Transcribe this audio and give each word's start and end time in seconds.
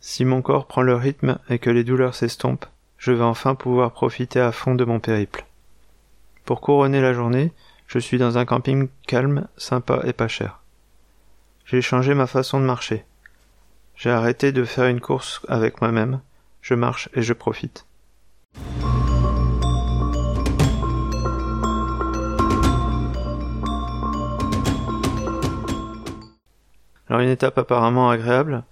Si 0.00 0.24
mon 0.24 0.42
corps 0.42 0.66
prend 0.66 0.82
le 0.82 0.94
rythme 0.94 1.38
et 1.48 1.58
que 1.58 1.70
les 1.70 1.84
douleurs 1.84 2.14
s'estompent, 2.14 2.66
je 2.98 3.12
vais 3.12 3.24
enfin 3.24 3.54
pouvoir 3.54 3.92
profiter 3.92 4.40
à 4.40 4.52
fond 4.52 4.74
de 4.74 4.84
mon 4.84 5.00
périple. 5.00 5.46
Pour 6.44 6.60
couronner 6.60 7.00
la 7.00 7.14
journée, 7.14 7.52
je 7.86 7.98
suis 7.98 8.18
dans 8.18 8.36
un 8.36 8.44
camping 8.44 8.88
calme, 9.06 9.48
sympa 9.56 10.02
et 10.04 10.12
pas 10.12 10.28
cher. 10.28 10.60
J'ai 11.64 11.80
changé 11.80 12.14
ma 12.14 12.26
façon 12.26 12.60
de 12.60 12.64
marcher. 12.64 13.04
J'ai 13.96 14.10
arrêté 14.10 14.52
de 14.52 14.64
faire 14.64 14.86
une 14.86 15.00
course 15.00 15.40
avec 15.48 15.80
moi-même, 15.80 16.20
je 16.60 16.74
marche 16.74 17.08
et 17.14 17.22
je 17.22 17.32
profite. 17.32 17.86
Alors 27.12 27.20
une 27.20 27.28
étape 27.28 27.58
apparemment 27.58 28.08
agréable, 28.08 28.64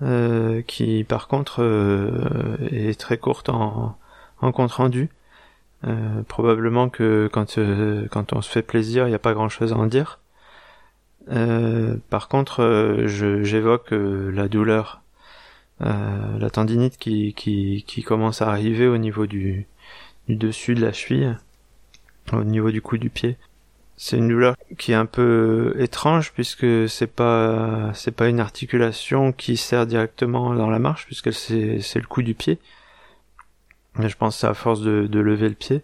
euh, 0.00 0.62
qui 0.62 1.02
par 1.02 1.26
contre 1.26 1.64
euh, 1.64 2.56
est 2.70 2.96
très 2.96 3.18
courte 3.18 3.48
en, 3.48 3.98
compte 4.40 4.70
rendu. 4.70 5.10
Euh, 5.82 6.22
probablement 6.28 6.88
que 6.88 7.28
quand 7.32 8.32
on 8.32 8.40
se 8.40 8.48
fait 8.48 8.62
plaisir, 8.62 9.06
il 9.06 9.08
n'y 9.08 9.16
a 9.16 9.18
pas 9.18 9.34
grand 9.34 9.48
chose 9.48 9.72
à 9.72 9.76
en 9.76 9.86
dire. 9.86 10.20
par 12.08 12.28
contre, 12.28 13.02
j'évoque 13.06 13.90
la 13.90 14.46
douleur, 14.46 15.02
la 15.80 16.50
tendinite 16.52 16.98
qui 16.98 18.04
commence 18.06 18.42
à 18.42 18.48
arriver 18.48 18.86
au 18.86 18.96
niveau 18.96 19.26
du, 19.26 19.66
du 20.28 20.36
dessus 20.36 20.76
de 20.76 20.82
la 20.82 20.92
cheville, 20.92 21.36
au 22.32 22.44
niveau 22.44 22.70
du 22.70 22.80
cou 22.80 22.96
du 22.96 23.10
pied. 23.10 23.36
C'est 23.96 24.18
une 24.18 24.28
douleur 24.28 24.56
qui 24.78 24.92
est 24.92 24.96
un 24.96 25.06
peu 25.06 25.74
étrange 25.78 26.32
puisque 26.32 26.88
c'est 26.88 27.06
pas 27.06 27.92
c'est 27.94 28.10
pas 28.10 28.28
une 28.28 28.40
articulation 28.40 29.32
qui 29.32 29.56
sert 29.56 29.86
directement 29.86 30.54
dans 30.54 30.68
la 30.68 30.78
marche 30.78 31.06
puisque 31.06 31.32
c'est 31.32 31.80
c'est 31.80 32.00
le 32.00 32.06
coup 32.06 32.22
du 32.22 32.34
pied. 32.34 32.58
Mais 33.94 34.08
je 34.08 34.16
pense 34.16 34.36
c'est 34.38 34.46
à 34.46 34.54
force 34.54 34.82
de, 34.82 35.06
de 35.06 35.20
lever 35.20 35.48
le 35.48 35.54
pied. 35.54 35.82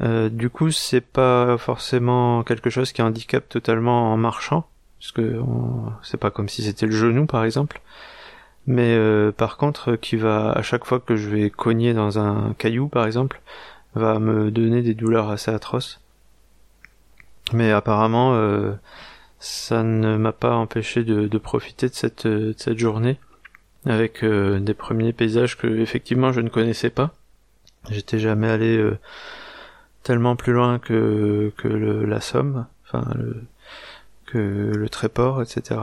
Euh, 0.00 0.28
du 0.28 0.50
coup, 0.50 0.70
c'est 0.70 1.00
pas 1.00 1.56
forcément 1.58 2.42
quelque 2.42 2.70
chose 2.70 2.92
qui 2.92 3.02
handicape 3.02 3.48
totalement 3.48 4.12
en 4.12 4.16
marchant, 4.16 4.66
puisque 4.98 5.22
c'est 6.02 6.18
pas 6.18 6.30
comme 6.30 6.48
si 6.48 6.62
c'était 6.62 6.86
le 6.86 6.92
genou 6.92 7.26
par 7.26 7.44
exemple. 7.44 7.80
Mais 8.66 8.94
euh, 8.96 9.32
par 9.32 9.56
contre, 9.56 9.96
qui 9.96 10.16
va 10.16 10.52
à 10.52 10.62
chaque 10.62 10.84
fois 10.84 11.00
que 11.00 11.16
je 11.16 11.28
vais 11.28 11.50
cogner 11.50 11.94
dans 11.94 12.18
un 12.18 12.54
caillou 12.58 12.88
par 12.88 13.06
exemple, 13.06 13.40
va 13.94 14.18
me 14.18 14.50
donner 14.50 14.82
des 14.82 14.94
douleurs 14.94 15.30
assez 15.30 15.50
atroces. 15.50 16.00
Mais 17.54 17.70
apparemment, 17.70 18.34
euh, 18.34 18.72
ça 19.38 19.84
ne 19.84 20.16
m'a 20.16 20.32
pas 20.32 20.56
empêché 20.56 21.04
de, 21.04 21.38
profiter 21.38 21.88
de 21.88 21.94
cette, 21.94 22.26
de 22.26 22.52
cette 22.56 22.78
journée 22.78 23.20
avec 23.86 24.24
euh, 24.24 24.58
des 24.58 24.74
premiers 24.74 25.12
paysages 25.12 25.56
que 25.56 25.68
effectivement 25.68 26.32
je 26.32 26.40
ne 26.40 26.48
connaissais 26.48 26.90
pas. 26.90 27.14
J'étais 27.90 28.18
jamais 28.18 28.48
allé 28.48 28.76
euh, 28.76 28.98
tellement 30.02 30.34
plus 30.34 30.52
loin 30.52 30.80
que, 30.80 31.52
le, 31.62 32.04
la 32.04 32.20
Somme, 32.20 32.66
enfin 32.86 33.04
que 34.26 34.38
le 34.38 34.88
Tréport, 34.88 35.40
etc. 35.40 35.80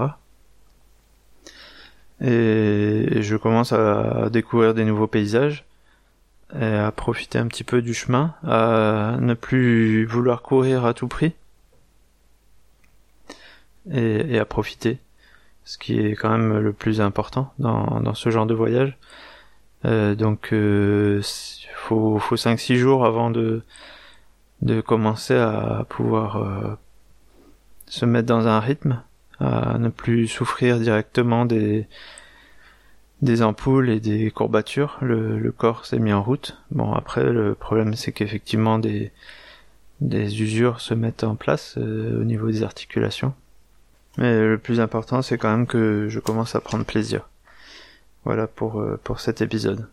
Et, 2.20 3.22
je 3.22 3.38
commence 3.38 3.72
à, 3.72 4.26
à, 4.26 4.30
découvrir 4.30 4.74
des 4.74 4.84
nouveaux 4.84 5.08
paysages, 5.08 5.64
et 6.60 6.66
à 6.66 6.92
profiter 6.92 7.40
un 7.40 7.48
petit 7.48 7.64
peu 7.64 7.82
du 7.82 7.94
chemin, 7.94 8.34
à 8.44 9.16
ne 9.22 9.36
plus 9.36 10.06
vouloir 10.06 10.42
courir 10.42 10.86
à 10.86 10.94
tout 10.94 11.08
prix, 11.08 11.34
et, 13.90 14.38
à 14.40 14.46
profiter, 14.46 15.00
ce 15.64 15.78
qui 15.78 16.00
est 16.00 16.16
quand 16.16 16.30
même 16.30 16.60
le 16.60 16.74
plus 16.74 17.02
important 17.02 17.54
dans, 17.60 18.14
ce 18.14 18.30
genre 18.30 18.46
de 18.46 18.54
voyage. 18.54 18.98
Euh, 19.86 20.14
donc 20.14 20.54
euh, 20.54 21.22
faut 21.76 22.20
faut 22.20 22.38
5 22.38 22.60
6 22.60 22.76
jours 22.76 23.04
avant 23.04 23.32
de 23.32 23.64
de 24.62 24.80
commencer 24.80 25.36
à 25.36 25.88
pouvoir 25.90 26.38
euh, 26.38 26.76
se 27.88 28.06
mettre 28.06 28.28
dans 28.28 28.48
un 28.48 28.60
rythme, 28.60 29.02
à 29.40 29.80
ne 29.80 29.90
plus 29.90 30.28
souffrir 30.28 30.80
directement 30.80 31.46
des 31.46 31.88
des 33.24 33.42
ampoules 33.44 33.90
et 33.90 34.00
des 34.00 34.32
courbatures. 34.32 34.98
Le, 35.02 35.40
le 35.40 35.52
corps 35.52 35.86
s'est 35.86 36.00
mis 36.00 36.14
en 36.14 36.22
route. 36.24 36.58
Bon 36.72 36.94
après 36.94 37.24
le 37.24 37.56
problème 37.56 37.96
c'est 37.96 38.12
qu'effectivement 38.12 38.78
des 38.80 39.12
des 40.02 40.42
usures 40.42 40.80
se 40.82 40.94
mettent 40.94 41.24
en 41.24 41.36
place 41.36 41.78
au 41.78 42.24
niveau 42.24 42.48
des 42.52 42.64
articulations. 42.64 43.34
Mais 44.18 44.46
le 44.46 44.58
plus 44.58 44.80
important, 44.80 45.22
c'est 45.22 45.38
quand 45.38 45.50
même 45.50 45.68
que 45.68 46.08
je 46.10 46.20
commence 46.20 46.56
à 46.56 46.62
prendre 46.62 46.86
plaisir. 46.86 47.30
Voilà 48.26 48.48
pour, 48.48 48.82
euh, 48.82 49.00
pour 49.04 49.20
cet 49.20 49.42
épisode. 49.42 49.88